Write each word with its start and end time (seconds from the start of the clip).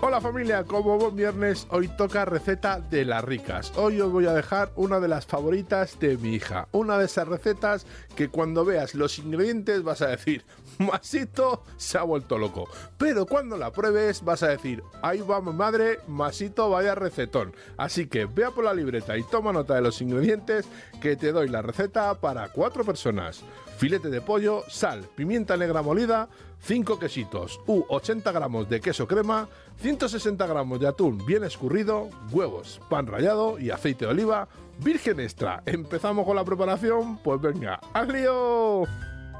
Hola 0.00 0.20
familia, 0.20 0.62
como 0.62 0.96
buen 0.96 1.16
viernes, 1.16 1.66
hoy 1.70 1.88
toca 1.88 2.24
receta 2.24 2.78
de 2.78 3.04
las 3.04 3.24
ricas. 3.24 3.72
Hoy 3.74 4.00
os 4.00 4.12
voy 4.12 4.26
a 4.26 4.32
dejar 4.32 4.70
una 4.76 5.00
de 5.00 5.08
las 5.08 5.26
favoritas 5.26 5.98
de 5.98 6.16
mi 6.16 6.34
hija. 6.34 6.68
Una 6.70 6.96
de 6.98 7.06
esas 7.06 7.26
recetas 7.26 7.84
que 8.14 8.28
cuando 8.28 8.64
veas 8.64 8.94
los 8.94 9.18
ingredientes 9.18 9.82
vas 9.82 10.00
a 10.00 10.06
decir, 10.06 10.44
Masito 10.78 11.64
se 11.78 11.98
ha 11.98 12.04
vuelto 12.04 12.38
loco. 12.38 12.68
Pero 12.96 13.26
cuando 13.26 13.56
la 13.56 13.72
pruebes 13.72 14.22
vas 14.22 14.44
a 14.44 14.48
decir, 14.48 14.84
ahí 15.02 15.20
va 15.20 15.40
mi 15.40 15.52
madre, 15.52 15.98
Masito 16.06 16.70
vaya 16.70 16.94
recetón. 16.94 17.52
Así 17.76 18.06
que 18.06 18.26
vea 18.26 18.52
por 18.52 18.64
la 18.64 18.74
libreta 18.74 19.18
y 19.18 19.24
toma 19.24 19.52
nota 19.52 19.74
de 19.74 19.82
los 19.82 20.00
ingredientes 20.00 20.68
que 21.00 21.16
te 21.16 21.32
doy 21.32 21.48
la 21.48 21.60
receta 21.60 22.14
para 22.20 22.50
cuatro 22.50 22.84
personas. 22.84 23.42
Filete 23.78 24.10
de 24.10 24.20
pollo, 24.20 24.62
sal, 24.68 25.08
pimienta 25.16 25.56
negra 25.56 25.82
molida, 25.82 26.28
5 26.60 26.98
quesitos 26.98 27.60
u 27.66 27.84
80 27.88 28.32
gramos 28.32 28.68
de 28.68 28.80
queso 28.80 29.06
crema, 29.06 29.48
160 29.88 30.46
gramos 30.46 30.78
de 30.80 30.86
atún 30.86 31.24
bien 31.24 31.44
escurrido, 31.44 32.10
huevos, 32.30 32.78
pan 32.90 33.06
rallado 33.06 33.58
y 33.58 33.70
aceite 33.70 34.04
de 34.04 34.10
oliva 34.10 34.46
virgen 34.84 35.18
extra. 35.18 35.62
¿Empezamos 35.64 36.26
con 36.26 36.36
la 36.36 36.44
preparación? 36.44 37.16
Pues 37.16 37.40
venga, 37.40 37.80
¡al 37.94 38.12
lío! 38.12 38.82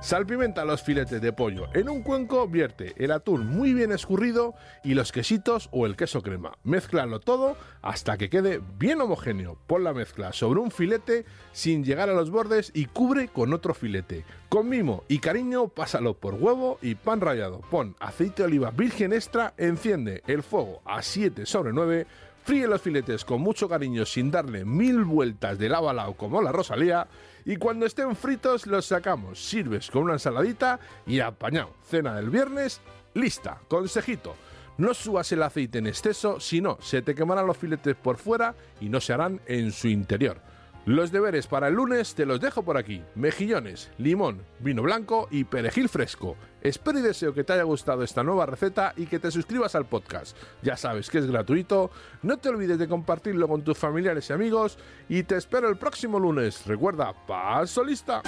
Salpimenta 0.00 0.64
los 0.64 0.82
filetes 0.82 1.20
de 1.20 1.32
pollo. 1.32 1.68
En 1.72 1.88
un 1.88 2.02
cuenco 2.02 2.46
vierte 2.46 2.94
el 3.02 3.10
atún 3.10 3.46
muy 3.46 3.72
bien 3.72 3.90
escurrido 3.92 4.54
y 4.84 4.94
los 4.94 5.10
quesitos 5.10 5.68
o 5.72 5.86
el 5.86 5.96
queso 5.96 6.22
crema. 6.22 6.52
Mézclalo 6.64 7.18
todo 7.18 7.56
hasta 7.82 8.18
que 8.18 8.28
quede 8.28 8.60
bien 8.78 9.00
homogéneo. 9.00 9.58
Pon 9.66 9.84
la 9.84 9.94
mezcla 9.94 10.32
sobre 10.32 10.60
un 10.60 10.70
filete 10.70 11.24
sin 11.52 11.82
llegar 11.82 12.10
a 12.10 12.14
los 12.14 12.30
bordes 12.30 12.70
y 12.74 12.84
cubre 12.84 13.28
con 13.28 13.52
otro 13.52 13.74
filete. 13.74 14.24
Con 14.48 14.68
mimo 14.68 15.02
y 15.08 15.18
cariño 15.18 15.68
pásalo 15.68 16.14
por 16.14 16.34
huevo 16.34 16.78
y 16.82 16.94
pan 16.94 17.20
rallado. 17.20 17.62
Pon 17.70 17.96
aceite 17.98 18.42
de 18.42 18.48
oliva 18.48 18.70
virgen 18.70 19.12
extra, 19.12 19.54
enciende 19.56 20.22
el 20.26 20.42
fuego 20.42 20.82
a 20.84 21.02
7 21.02 21.46
sobre 21.46 21.72
9 21.72 22.06
Fríe 22.46 22.68
los 22.68 22.80
filetes 22.80 23.24
con 23.24 23.40
mucho 23.40 23.68
cariño 23.68 24.06
sin 24.06 24.30
darle 24.30 24.64
mil 24.64 25.02
vueltas 25.02 25.58
de 25.58 25.68
lado 25.68 25.90
a 25.90 25.92
lado 25.92 26.14
como 26.14 26.40
la 26.40 26.52
Rosalía 26.52 27.08
y 27.44 27.56
cuando 27.56 27.86
estén 27.86 28.14
fritos 28.14 28.68
los 28.68 28.86
sacamos, 28.86 29.44
sirves 29.44 29.90
con 29.90 30.04
una 30.04 30.12
ensaladita 30.12 30.78
y 31.08 31.18
apañado. 31.18 31.70
Cena 31.82 32.14
del 32.14 32.30
viernes, 32.30 32.80
lista. 33.14 33.58
Consejito. 33.66 34.36
No 34.78 34.94
subas 34.94 35.32
el 35.32 35.42
aceite 35.42 35.78
en 35.78 35.88
exceso, 35.88 36.38
si 36.38 36.60
no, 36.60 36.78
se 36.80 37.02
te 37.02 37.16
quemarán 37.16 37.48
los 37.48 37.56
filetes 37.56 37.96
por 37.96 38.16
fuera 38.16 38.54
y 38.80 38.90
no 38.90 39.00
se 39.00 39.12
harán 39.12 39.40
en 39.46 39.72
su 39.72 39.88
interior. 39.88 40.40
Los 40.86 41.10
deberes 41.10 41.48
para 41.48 41.66
el 41.66 41.74
lunes 41.74 42.14
te 42.14 42.24
los 42.24 42.40
dejo 42.40 42.62
por 42.62 42.76
aquí. 42.76 43.02
Mejillones, 43.16 43.90
limón, 43.98 44.44
vino 44.60 44.82
blanco 44.82 45.26
y 45.32 45.42
perejil 45.42 45.88
fresco. 45.88 46.36
Espero 46.62 47.00
y 47.00 47.02
deseo 47.02 47.34
que 47.34 47.42
te 47.42 47.54
haya 47.54 47.64
gustado 47.64 48.04
esta 48.04 48.22
nueva 48.22 48.46
receta 48.46 48.92
y 48.96 49.06
que 49.06 49.18
te 49.18 49.32
suscribas 49.32 49.74
al 49.74 49.86
podcast. 49.86 50.36
Ya 50.62 50.76
sabes 50.76 51.10
que 51.10 51.18
es 51.18 51.26
gratuito. 51.26 51.90
No 52.22 52.36
te 52.36 52.50
olvides 52.50 52.78
de 52.78 52.86
compartirlo 52.86 53.48
con 53.48 53.64
tus 53.64 53.76
familiares 53.76 54.30
y 54.30 54.32
amigos. 54.32 54.78
Y 55.08 55.24
te 55.24 55.36
espero 55.36 55.68
el 55.68 55.76
próximo 55.76 56.20
lunes. 56.20 56.64
Recuerda, 56.64 57.12
paso 57.26 57.82
lista. 57.82 58.22